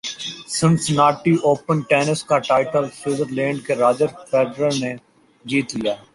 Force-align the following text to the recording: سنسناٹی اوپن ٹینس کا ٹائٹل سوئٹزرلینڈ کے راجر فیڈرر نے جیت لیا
سنسناٹی 0.49 1.33
اوپن 1.43 1.81
ٹینس 1.89 2.23
کا 2.23 2.37
ٹائٹل 2.47 2.85
سوئٹزرلینڈ 2.93 3.65
کے 3.67 3.75
راجر 3.75 4.07
فیڈرر 4.29 4.71
نے 4.79 4.93
جیت 5.45 5.75
لیا 5.75 5.95